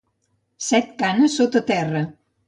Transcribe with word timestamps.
Set 0.67 0.87
canes 1.01 1.35
sota 1.41 1.61
terra. 1.67 2.01